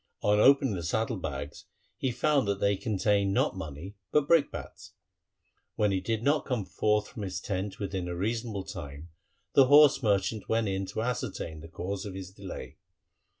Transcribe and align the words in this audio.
On 0.23 0.39
opening 0.39 0.73
the 0.73 0.81
saddle 0.81 1.17
bags 1.17 1.65
he 1.95 2.11
found 2.11 2.47
that 2.47 2.59
they 2.59 2.75
contained 2.75 3.35
not 3.35 3.55
money 3.55 3.97
but 4.11 4.27
brick 4.27 4.51
bats. 4.51 4.93
When 5.75 5.91
he 5.91 6.01
did 6.01 6.23
not 6.23 6.43
come 6.43 6.65
forth 6.65 7.07
from 7.09 7.21
his 7.21 7.39
tent 7.39 7.77
within 7.77 8.07
a 8.07 8.15
reasonable 8.15 8.63
time, 8.63 9.09
the 9.53 9.67
horse 9.67 10.01
merchant 10.01 10.49
went 10.49 10.67
in 10.67 10.87
to 10.87 11.03
ascertain 11.03 11.59
the 11.59 11.67
cause 11.67 12.07
of 12.07 12.15
his 12.15 12.31
delay. 12.31 12.77